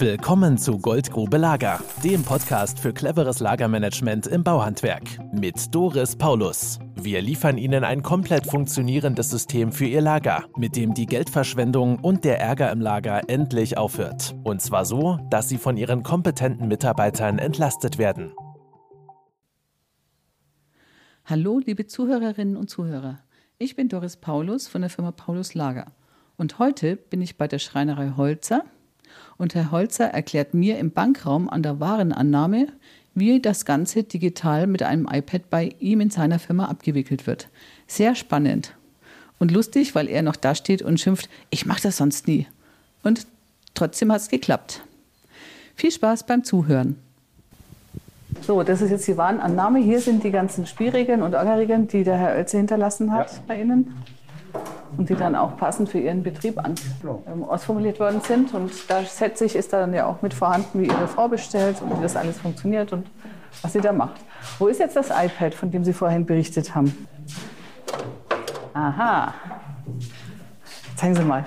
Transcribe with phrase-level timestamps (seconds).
[0.00, 6.78] Willkommen zu Goldgrube Lager, dem Podcast für cleveres Lagermanagement im Bauhandwerk mit Doris Paulus.
[6.94, 12.22] Wir liefern Ihnen ein komplett funktionierendes System für Ihr Lager, mit dem die Geldverschwendung und
[12.22, 14.36] der Ärger im Lager endlich aufhört.
[14.44, 18.30] Und zwar so, dass Sie von Ihren kompetenten Mitarbeitern entlastet werden.
[21.24, 23.18] Hallo, liebe Zuhörerinnen und Zuhörer.
[23.58, 25.86] Ich bin Doris Paulus von der Firma Paulus Lager.
[26.36, 28.62] Und heute bin ich bei der Schreinerei Holzer
[29.36, 32.68] und Herr Holzer erklärt mir im Bankraum an der Warenannahme,
[33.14, 37.48] wie das Ganze digital mit einem iPad bei ihm in seiner Firma abgewickelt wird.
[37.86, 38.74] Sehr spannend
[39.38, 42.46] und lustig, weil er noch da steht und schimpft, ich mache das sonst nie.
[43.02, 43.26] Und
[43.74, 44.82] trotzdem hat es geklappt.
[45.74, 46.96] Viel Spaß beim Zuhören.
[48.46, 49.78] So, das ist jetzt die Warenannahme.
[49.78, 53.38] Hier sind die ganzen Spielregeln und Orgelregeln, die der Herr Oelze hinterlassen hat ja.
[53.46, 53.94] bei Ihnen
[54.96, 56.74] und die dann auch passend für ihren Betrieb an,
[57.26, 58.54] ähm, ausformuliert worden sind.
[58.54, 61.96] Und da setze ich, ist dann ja auch mit vorhanden, wie Ihre Frau bestellt und
[61.96, 63.06] wie das alles funktioniert und
[63.62, 64.20] was sie da macht.
[64.58, 67.06] Wo ist jetzt das iPad, von dem Sie vorhin berichtet haben?
[68.74, 69.34] Aha.
[70.96, 71.44] Zeigen Sie mal.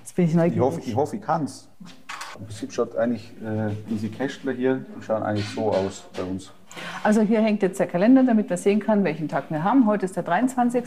[0.00, 0.56] Jetzt bin ich neugierig.
[0.56, 1.68] Ich hoffe, ich, hoffe, ich kann es.
[2.38, 6.52] Im Prinzip schaut eigentlich äh, diese Kästler hier, die schauen eigentlich so aus bei uns.
[7.02, 9.86] Also hier hängt jetzt der Kalender, damit man sehen kann, welchen Tag wir haben.
[9.86, 10.84] Heute ist der 23.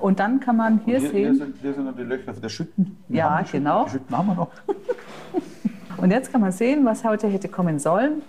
[0.00, 1.22] Und dann kann man hier, hier sehen.
[1.22, 2.96] Hier sind, hier sind die Löcher für die Schütten.
[3.08, 3.84] Wir ja, die genau.
[3.84, 4.50] Die Schütten haben wir noch.
[5.96, 8.22] und jetzt kann man sehen, was heute hätte kommen sollen.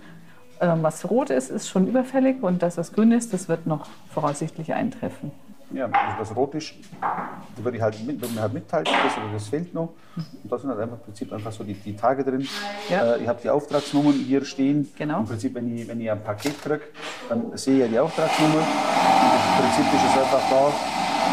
[0.60, 3.86] Ähm, was rot ist, ist schon überfällig und das, was grün ist, das wird noch
[4.08, 5.30] voraussichtlich eintreffen.
[5.70, 9.48] Ja, also das rot ist, das würde ich halt, mit, mir halt mitteilen, das, das
[9.48, 9.94] fehlt noch.
[10.16, 12.46] Und da sind halt einfach im Prinzip einfach so die, die Tage drin.
[12.88, 13.14] Ja.
[13.14, 14.88] Äh, ich habe die Auftragsnummern hier stehen.
[14.96, 15.20] Genau.
[15.20, 16.82] Im Prinzip, wenn ich, wenn ich ein Paket kriege,
[17.28, 18.54] dann sehe ich ja die Auftragsnummer.
[18.54, 20.72] Und im Prinzip ist es einfach da,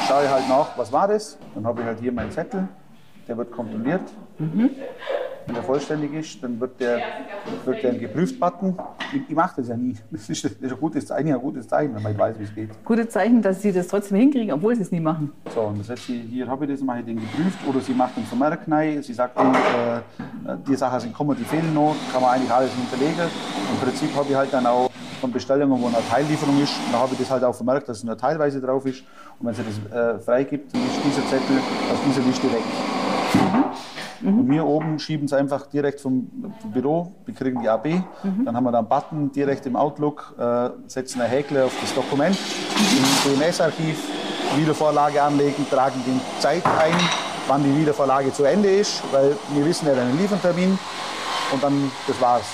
[0.07, 1.37] schaue ich halt nach, was war das.
[1.53, 2.67] Dann habe ich halt hier meinen Zettel,
[3.27, 4.01] der wird kontrolliert.
[4.39, 4.71] Mhm.
[5.45, 7.01] Wenn der vollständig ist, dann wird der,
[7.65, 8.77] wird der ein geprüft-Button.
[9.13, 9.95] Ich, ich mache das ja nie.
[10.11, 12.55] Das ist, das ist ein gutes Zeichen, ein gutes Zeichen, wenn man weiß, wie es
[12.55, 12.69] geht.
[12.85, 15.31] Gutes Zeichen, dass Sie das trotzdem hinkriegen, obwohl Sie es nie machen.
[15.53, 17.57] So, und das heißt, hier habe ich das, mache ich den geprüft.
[17.67, 19.03] Oder sie macht den Vermerk rein.
[19.03, 20.01] Sie sagt, äh,
[20.67, 21.95] die Sachen sind kommen, die fehlen noch.
[22.11, 23.29] Kann man eigentlich alles hinterlegen.
[23.71, 24.89] Im Prinzip habe ich halt dann auch
[25.23, 28.03] von Bestellungen, wo eine Teillieferung ist, da habe ich das halt auch vermerkt, dass es
[28.03, 29.05] nur teilweise drauf ist.
[29.39, 31.57] Und wenn sie das äh, freigibt, dann ist dieser Zettel
[31.93, 32.59] aus dieser Liste weg.
[33.33, 33.63] Mhm.
[34.23, 34.39] Mhm.
[34.39, 37.87] Und wir oben schieben es einfach direkt vom, vom, Büro, wir kriegen die AB,
[38.23, 38.45] mhm.
[38.45, 41.93] dann haben wir da einen Button direkt im Outlook, äh, setzen einen Häkler auf das
[41.93, 43.97] Dokument, im DNS-Archiv,
[44.55, 46.93] Wiedervorlage anlegen, tragen die Zeit ein,
[47.47, 50.77] wann die Wiedervorlage zu Ende ist, weil wir wissen ja einen Liefertermin
[51.51, 52.45] und dann, das war's.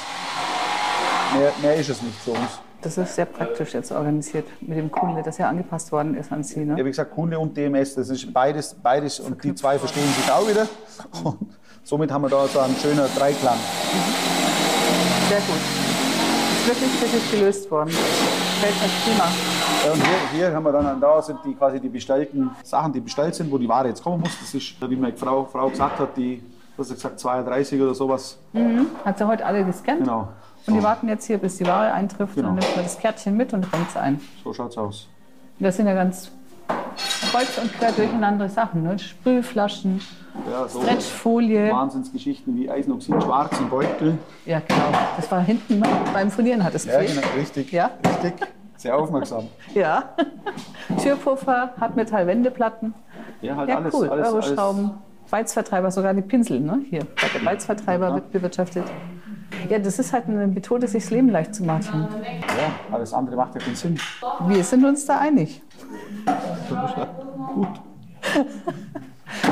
[1.38, 2.59] Mehr, mehr ist es nicht für uns.
[2.81, 6.44] Das ist sehr praktisch jetzt organisiert mit dem Kunde, das ja angepasst worden ist an
[6.44, 6.63] Sie.
[6.63, 6.78] Ne?
[6.78, 10.31] Ja, wie gesagt, Kunde und DMS, das ist beides, beides und die zwei verstehen sich
[10.31, 10.68] auch wieder.
[11.24, 13.57] Und somit haben wir da so einen schönen Dreiklang.
[15.29, 15.57] Sehr gut.
[15.57, 17.90] Ist wirklich, wirklich gelöst worden.
[17.90, 19.28] Fällt mir prima.
[19.85, 23.00] Ja, und hier, hier, haben wir dann, da sind die quasi die bestellten Sachen, die
[23.00, 24.38] bestellt sind, wo die Ware jetzt kommen muss.
[24.39, 26.44] Das ist, wie meine Frau, Frau gesagt hat, die,
[26.75, 28.38] was gesagt, 32 oder sowas.
[28.53, 28.88] Mhm.
[29.06, 30.00] Hat sie heute alle gescannt?
[30.00, 30.28] Genau.
[30.68, 32.35] Und die warten jetzt hier, bis die Ware eintrifft.
[32.35, 32.50] Genau.
[32.50, 34.19] Dann nimmt man das Kärtchen mit und bringt es ein.
[34.44, 35.07] So schaut's aus.
[35.59, 36.31] Das sind ja ganz
[37.31, 38.84] kreuz und quer durcheinander Sachen.
[38.84, 38.97] Ne?
[38.97, 40.01] Sprühflaschen,
[40.50, 41.72] ja, so Stretchfolie.
[41.72, 44.17] Wahnsinnsgeschichten wie Eisenoxid schwarz im Beutel.
[44.45, 44.97] Ja, genau.
[45.16, 47.22] Das war hinten beim Furnieren hat es ja, gefehlt.
[47.22, 47.72] Genau, richtig.
[47.72, 48.47] Ja, richtig.
[48.78, 49.47] Sehr aufmerksam.
[49.73, 50.03] ja.
[51.01, 52.94] Türpuffer, Hartmetallwendeplatten.
[53.41, 53.94] Ja, halt ja, alles.
[53.94, 54.09] Cool.
[54.09, 55.31] alles Euroschrauben, alles.
[55.31, 56.59] Weizvertreiber, sogar die Pinsel.
[56.59, 56.85] Ne?
[56.89, 58.16] Hier, der Weizvertreiber ja.
[58.16, 58.85] wird bewirtschaftet.
[59.69, 62.07] Ja, das ist halt eine Methode, sich das Leben leicht zu machen.
[62.23, 64.00] Ja, alles andere macht ja keinen Sinn.
[64.47, 65.62] Wir sind uns da einig.
[66.69, 67.68] Gut.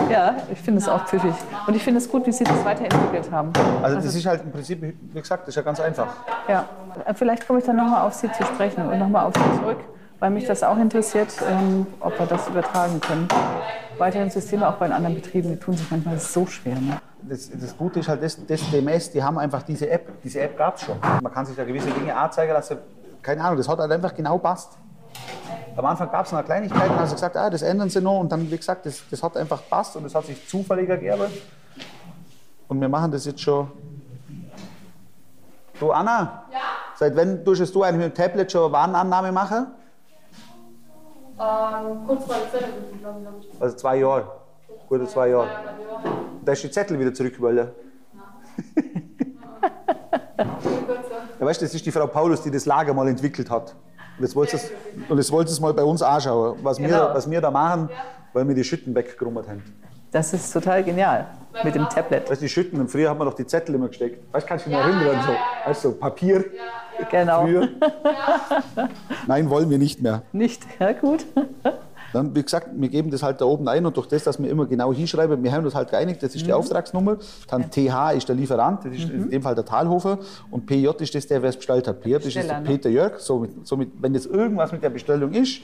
[0.10, 1.34] Ja, ich finde es auch pfiffig.
[1.68, 3.52] Und ich finde es gut, wie Sie das weiterentwickelt haben.
[3.84, 6.08] Also, das ist halt im Prinzip, wie gesagt, das ist ja ganz einfach.
[6.48, 6.68] Ja,
[7.14, 9.78] vielleicht komme ich dann nochmal auf Sie zu sprechen und nochmal auf Sie zurück,
[10.20, 13.28] weil mich das auch interessiert, ähm, ob wir das übertragen können.
[14.00, 16.76] Weitere Systeme auch bei anderen Betrieben, die tun sich manchmal so schwer.
[16.76, 16.98] Ne?
[17.22, 20.22] das, das, Gute ist halt, das, das DMS, die haben einfach diese App.
[20.24, 20.98] Diese App gab es schon.
[21.22, 22.78] Man kann sich da gewisse Dinge anzeigen lassen.
[23.22, 24.78] Keine Ahnung, das hat halt einfach genau passt.
[25.78, 28.20] Am Anfang gab es noch Kleinigkeiten, sie gesagt, ah, das ändern sie noch.
[28.20, 31.32] Und dann, wie gesagt, das, das hat einfach passt und das hat sich zufällig ergeben.
[32.68, 33.72] Und wir machen das jetzt schon.
[35.80, 36.46] Du, Anna?
[36.52, 36.58] Ja?
[36.96, 39.68] Seit wann tust du eigentlich mit dem Tablet schon Warenannahme machen?
[41.40, 42.70] Ähm, kurz vor der Zeit,
[43.00, 43.62] glaube ich.
[43.62, 44.32] Also zwei Jahre.
[44.90, 45.48] Gute zwei Jahre.
[46.44, 47.58] Da ist die Zettel wieder zurückgewollt.
[50.40, 53.76] ja, weißt du, das ist die Frau Paulus, die das Lager mal entwickelt hat.
[54.18, 54.72] Und jetzt wollt es,
[55.10, 56.90] und jetzt wollt es mal bei uns anschauen, was, genau.
[56.90, 57.90] wir, was wir da machen,
[58.34, 59.64] weil wir die Schütten weggerummert haben.
[60.12, 61.28] Das ist total genial
[61.64, 62.30] mit dem Tablet.
[62.30, 64.24] Weißt du, die Schütten, und früher haben wir doch die Zettel immer gesteckt.
[64.34, 65.24] Weißt du, kannst du dich noch erinnern?
[65.26, 66.46] So, weißt du, Papier
[67.12, 67.44] Genau.
[67.44, 67.70] früher.
[69.28, 70.24] Nein, wollen wir nicht mehr.
[70.32, 70.64] Nicht?
[70.80, 71.26] Ja, gut.
[72.14, 74.50] Dann, wie gesagt, wir geben das halt da oben ein und durch das, dass wir
[74.50, 77.18] immer genau hinschreiben, wir haben uns halt geeinigt, das ist die Auftragsnummer,
[77.48, 80.20] dann TH ist der Lieferant, das ist in dem Fall der Talhofer
[80.50, 82.02] und PJ ist das, der wer es bestellt hat.
[82.02, 82.66] PJ ist das der ne?
[82.66, 83.20] Peter Jörg.
[83.20, 85.62] Somit, somit, wenn jetzt irgendwas mit der Bestellung ist,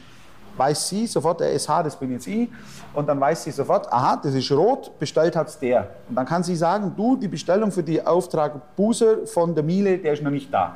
[0.57, 2.49] weiß sie sofort, der SH, das bin jetzt ich.
[2.93, 5.89] Und dann weiß sie sofort, aha, das ist rot, bestellt hat es der.
[6.09, 9.97] Und dann kann sie sagen, du, die Bestellung für die Auftrag Buser von der Miele,
[9.97, 10.75] der ist noch nicht da.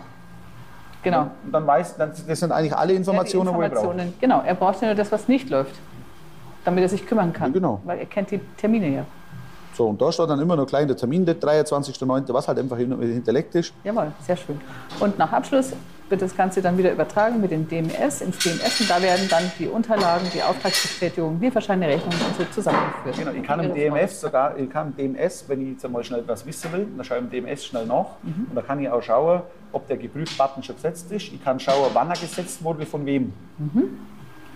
[1.11, 1.31] Genau.
[1.45, 3.65] Und dann weiß, dann, das sind eigentlich alle Informationen, Ja, die wo brauche.
[3.75, 4.41] Informationen, genau.
[4.45, 5.75] Er braucht ja nur das, was nicht läuft,
[6.65, 7.49] damit er sich kümmern kann.
[7.51, 7.81] Ja, genau.
[7.85, 9.05] Weil er kennt die Termine ja.
[9.73, 12.77] So, und da steht dann immer noch klein der Termin, der 23.09., was halt einfach
[12.77, 13.73] hin- hinterlegt ist.
[13.83, 14.59] Jawohl, sehr schön.
[14.99, 15.73] Und nach Abschluss
[16.09, 19.51] wird das Ganze dann wieder übertragen mit dem DMS ins DMS und da werden dann
[19.59, 23.17] die Unterlagen, die Auftragsbestätigung, Lieferscheine, Rechnungen und so zusammengeführt.
[23.17, 26.21] Genau, ich kann im DMS sogar, ich kann im DMS, wenn ich jetzt einmal schnell
[26.21, 28.47] etwas wissen will, dann schaue ich im DMS schnell nach Mhm.
[28.49, 31.33] und da kann ich auch schauen, ob der Geprüft-Button schon gesetzt ist.
[31.33, 33.33] Ich kann schauen, wann er gesetzt wurde, von wem.
[33.57, 33.99] Mhm.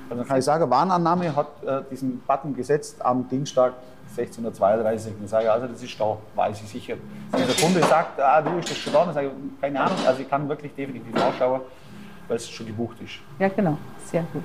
[0.10, 3.74] Also dann kann ich sagen, Warnannahme hat äh, diesen Button gesetzt am Dienstag
[4.18, 5.14] 16.32 Uhr.
[5.20, 6.96] Dann sage ich, also das ist da, weiß ich sicher.
[7.32, 9.98] Wenn der Kunde sagt, ah, du, ist das schon da, dann sage ich, keine Ahnung.
[10.06, 11.62] Also ich kann wirklich definitiv nachschauen,
[12.28, 13.14] weil es schon gebucht ist.
[13.40, 13.78] Ja, genau.
[14.06, 14.44] Sehr gut.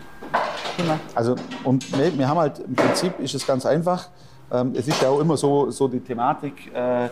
[0.76, 0.98] Prima.
[1.14, 1.34] Also,
[1.64, 4.08] und wir, wir haben halt, im Prinzip ist es ganz einfach.
[4.50, 7.08] Ähm, es ist ja auch immer so, so die Thematik, äh,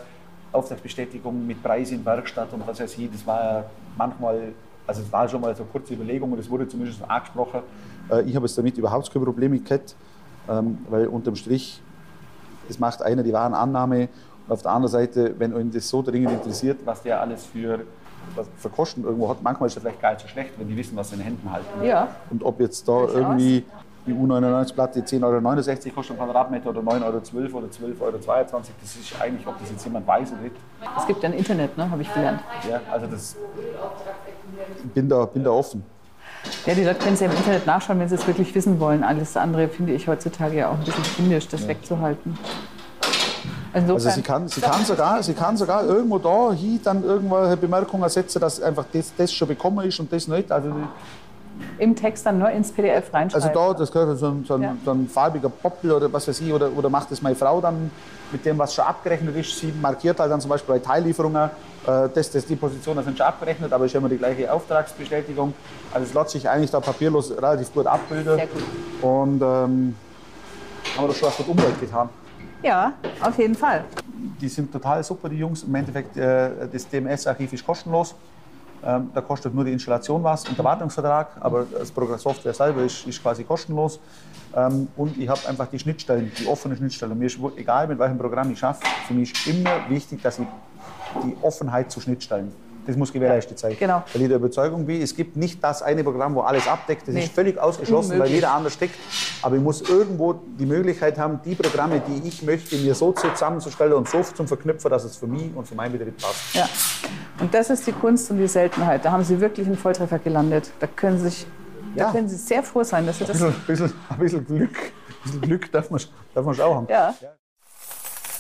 [0.53, 3.65] Auftragsbestätigung mit Preis in Werkstatt und was weiß ich, das war ja
[3.97, 4.53] manchmal,
[4.87, 7.61] also es war schon mal so eine kurze Überlegung und es wurde zumindest angesprochen.
[8.09, 9.97] Äh, ich habe jetzt damit überhaupt keine Probleme gehabt,
[10.49, 11.83] ähm, weil unterm Strich,
[12.69, 14.09] es macht einer die Warenannahme
[14.47, 17.81] und auf der anderen Seite, wenn euch das so dringend interessiert, was der alles für,
[18.35, 20.77] was für Kosten irgendwo hat, manchmal ist er vielleicht gar nicht so schlecht, wenn die
[20.77, 21.85] wissen, was sie in den Händen halten.
[21.85, 23.15] Ja, Und ob jetzt da Durchaus.
[23.15, 23.65] irgendwie
[24.07, 25.23] die U99-Platte 10,69
[25.87, 29.71] Euro kostet am Quadratmeter oder 9,12 Euro oder 12,22 Euro, das ist eigentlich, ob das
[29.71, 30.57] jetzt jemand weiß oder nicht.
[30.99, 32.41] es gibt ja ein Internet, ne, habe ich gelernt.
[32.69, 33.37] Ja, also das
[34.85, 35.83] ich bin da, bin da offen.
[36.67, 39.05] Ja, die Leute können es ja im Internet nachschauen, wenn sie es wirklich wissen wollen.
[39.05, 42.39] Alles andere finde ich heutzutage ja auch ein bisschen kindisch, das wegzuhalten.
[43.75, 47.57] Also Also sie kann, sie kann, sogar, sie kann sogar irgendwo da hier dann irgendwelche
[47.57, 50.51] Bemerkungen setzen, dass einfach das, das schon bekommen ist und das nicht.
[50.51, 50.73] Also,
[51.79, 53.53] im Text dann nur ins PDF also reinschreiben.
[53.55, 54.77] da, das gehört so ein, so, ein, Ja.
[54.85, 57.91] so ein farbiger Poppel oder was weiß ich, oder, oder macht das meine Frau dann
[58.33, 59.59] mit dem, was schon abgerechnet ist.
[59.59, 61.51] Sie markiert halt dann zum Beispiel bei Teillieferungen,
[61.87, 65.55] äh, das, das, die Positionen sind schon abgerechnet, aber es ist immer die gleiche Auftragsbestätigung.
[65.93, 68.37] Also es lässt sich eigentlich da papierlos relativ gut abbilden.
[68.37, 68.63] Sehr gut.
[69.03, 69.95] Und ähm,
[70.97, 72.09] haben wir doch schon was mit Umwelt getan.
[72.63, 73.85] Ja, auf jeden Fall.
[74.41, 75.65] Die sind total super, die Jungs.
[75.65, 78.15] Im Endeffekt, äh, das DMS-Archiv ist kostenlos.
[78.87, 82.83] Ähm, da kostet nur die Installation was und der Wartungsvertrag, aber das Programm Software selber
[82.83, 83.99] ist, ist quasi kostenlos.
[84.55, 87.19] Ähm, und ich habe einfach die Schnittstellen, die offene Schnittstellen.
[87.19, 90.47] Mir ist egal, mit welchem Programm ich schaffe, für mich ist immer wichtig, dass ich
[91.25, 92.53] die Offenheit zu Schnittstellen,
[92.87, 93.75] das muss gewährleistet sein.
[93.79, 94.03] Genau.
[94.13, 97.09] Weil ich der Überzeugung bin, es gibt nicht das eine Programm, wo alles abdeckt.
[97.09, 97.25] Das Nee.
[97.25, 98.35] ist völlig ausgeschlossen, weil Unmöglich.
[98.37, 98.97] jeder anders steckt.
[99.41, 103.95] Aber ich muss irgendwo die Möglichkeit haben, die Programme, die ich möchte, mir so zusammenzustellen
[103.95, 106.55] und so zum Verknüpfen, dass es für mich und für meinen Betrieb passt.
[106.55, 106.69] Ja.
[107.41, 109.05] Und das ist die Kunst und die Seltenheit.
[109.05, 110.71] Da haben Sie wirklich einen Volltreffer gelandet.
[110.81, 111.47] Da können Sie, sich,
[111.97, 112.11] da Ja.
[112.13, 113.39] können Sie sehr froh sein, dass Sie Ein das.
[113.39, 116.01] bisschen, bisschen, ein bisschen Glück, ein bisschen Glück darf man,
[116.35, 116.87] darf man schon auch haben.
[116.89, 117.15] Ja.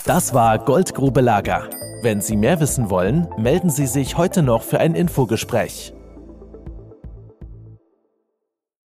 [0.06, 1.68] Das war Goldgrube Lager.
[2.02, 5.94] Wenn Sie mehr wissen wollen, melden Sie sich heute noch für ein Infogespräch.